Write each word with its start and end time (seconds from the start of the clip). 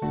Hello 0.00 0.10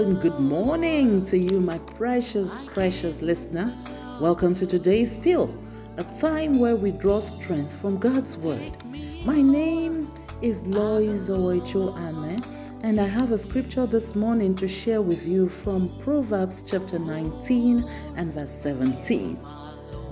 and 0.00 0.20
good 0.20 0.38
morning 0.38 1.24
to 1.24 1.38
you, 1.38 1.60
my 1.60 1.78
precious, 1.78 2.52
precious 2.66 3.22
listener. 3.22 3.74
Welcome 4.20 4.54
to 4.56 4.66
today's 4.66 5.16
pill, 5.16 5.56
a 5.96 6.04
time 6.04 6.58
where 6.58 6.76
we 6.76 6.90
draw 6.90 7.20
strength 7.20 7.72
from 7.80 7.96
God's 7.96 8.36
Word. 8.36 8.76
My 9.24 9.40
name 9.40 10.11
is 10.42 10.62
Lois 10.62 11.28
Ame, 11.28 12.36
and 12.82 13.00
I 13.00 13.06
have 13.06 13.30
a 13.30 13.38
scripture 13.38 13.86
this 13.86 14.16
morning 14.16 14.56
to 14.56 14.66
share 14.66 15.00
with 15.00 15.24
you 15.24 15.48
from 15.48 15.88
Proverbs 16.00 16.64
chapter 16.64 16.98
19 16.98 17.88
and 18.16 18.34
verse 18.34 18.50
17. 18.50 19.38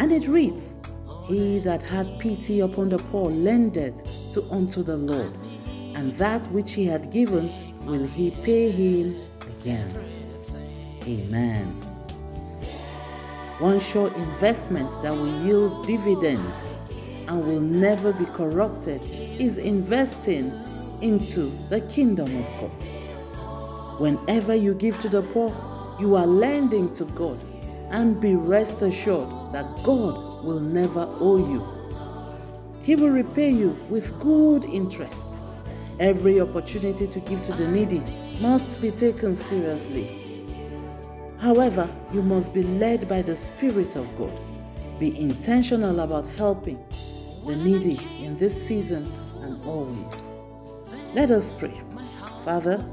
And 0.00 0.10
it 0.10 0.26
reads, 0.26 0.78
He 1.26 1.60
that 1.60 1.80
had 1.80 2.18
pity 2.18 2.58
upon 2.58 2.88
the 2.88 2.98
poor 2.98 3.26
lendeth 3.26 4.02
to 4.34 4.42
unto 4.50 4.82
the 4.82 4.96
Lord, 4.96 5.32
and 5.94 6.12
that 6.18 6.44
which 6.50 6.72
he 6.72 6.86
had 6.86 7.12
given 7.12 7.48
will 7.86 8.04
he 8.04 8.32
pay 8.32 8.72
him 8.72 9.16
again. 9.60 9.94
Amen. 11.06 11.66
One 13.60 13.78
sure 13.78 14.12
investment 14.14 14.90
that 15.02 15.12
will 15.12 15.44
yield 15.44 15.86
dividends 15.86 16.75
and 17.28 17.44
will 17.44 17.60
never 17.60 18.12
be 18.12 18.24
corrupted 18.26 19.02
is 19.04 19.56
investing 19.56 20.52
into 21.02 21.50
the 21.68 21.80
kingdom 21.82 22.34
of 22.36 22.60
God. 22.60 24.00
Whenever 24.00 24.54
you 24.54 24.74
give 24.74 25.00
to 25.00 25.08
the 25.08 25.22
poor, 25.22 25.50
you 25.98 26.16
are 26.16 26.26
lending 26.26 26.92
to 26.94 27.04
God, 27.04 27.38
and 27.90 28.20
be 28.20 28.34
rest 28.34 28.82
assured 28.82 29.28
that 29.52 29.64
God 29.82 30.44
will 30.44 30.60
never 30.60 31.08
owe 31.20 31.38
you. 31.38 31.66
He 32.82 32.94
will 32.94 33.10
repay 33.10 33.50
you 33.50 33.70
with 33.88 34.18
good 34.20 34.64
interest. 34.64 35.24
Every 35.98 36.40
opportunity 36.40 37.06
to 37.06 37.20
give 37.20 37.44
to 37.46 37.52
the 37.52 37.66
needy 37.66 38.02
must 38.40 38.82
be 38.82 38.90
taken 38.90 39.34
seriously. 39.34 40.44
However, 41.38 41.88
you 42.12 42.22
must 42.22 42.52
be 42.52 42.62
led 42.62 43.08
by 43.08 43.22
the 43.22 43.34
Spirit 43.34 43.96
of 43.96 44.06
God. 44.18 44.32
Be 44.98 45.18
intentional 45.18 46.00
about 46.00 46.26
helping 46.26 46.78
the 47.46 47.56
needy 47.56 47.98
in 48.24 48.36
this 48.38 48.66
season 48.66 49.10
and 49.42 49.64
always. 49.64 50.22
Let 51.14 51.30
us 51.30 51.52
pray. 51.52 51.80
Father, 52.44 52.84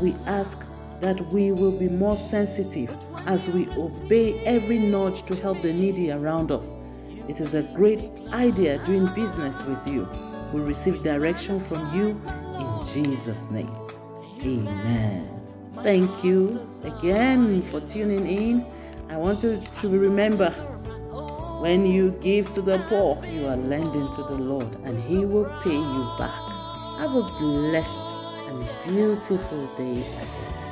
we 0.00 0.14
ask 0.26 0.58
that 1.00 1.20
we 1.32 1.52
will 1.52 1.78
be 1.78 1.88
more 1.88 2.16
sensitive 2.16 2.94
as 3.26 3.48
we 3.48 3.68
obey 3.76 4.42
every 4.44 4.78
nudge 4.78 5.22
to 5.26 5.36
help 5.36 5.62
the 5.62 5.72
needy 5.72 6.10
around 6.10 6.50
us. 6.50 6.72
It 7.28 7.40
is 7.40 7.54
a 7.54 7.62
great 7.74 8.00
idea 8.32 8.78
doing 8.86 9.06
business 9.14 9.62
with 9.64 9.86
you. 9.86 10.08
We 10.52 10.62
receive 10.62 11.02
direction 11.02 11.60
from 11.60 11.94
you 11.96 12.20
in 12.56 12.86
Jesus' 13.04 13.50
name. 13.50 13.70
Amen. 14.40 15.38
Thank 15.82 16.24
you 16.24 16.66
again 16.84 17.62
for 17.64 17.80
tuning 17.80 18.26
in. 18.26 18.64
I 19.10 19.16
want 19.16 19.42
you 19.42 19.62
to 19.80 19.88
remember 19.88 20.54
when 21.58 21.86
you 21.86 22.12
give 22.20 22.52
to 22.52 22.62
the 22.62 22.78
poor, 22.88 23.18
you 23.26 23.46
are 23.48 23.56
lending 23.56 24.06
to 24.14 24.22
the 24.22 24.34
Lord 24.34 24.76
and 24.84 25.02
He 25.02 25.24
will 25.24 25.50
pay 25.64 25.76
you 25.76 26.14
back. 26.18 26.40
Have 26.98 27.14
a 27.14 27.22
blessed 27.38 28.48
and 28.48 28.66
beautiful 28.86 29.66
day 29.76 30.00
ahead. 30.00 30.67